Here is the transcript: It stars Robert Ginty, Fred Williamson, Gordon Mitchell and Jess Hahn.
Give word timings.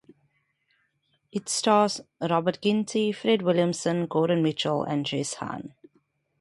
It 1.31 1.47
stars 1.47 2.01
Robert 2.19 2.59
Ginty, 2.63 3.11
Fred 3.11 3.43
Williamson, 3.43 4.07
Gordon 4.07 4.41
Mitchell 4.41 4.81
and 4.83 5.05
Jess 5.05 5.35
Hahn. 5.35 5.75